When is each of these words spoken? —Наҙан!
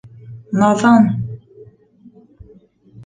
—Наҙан! 0.61 1.05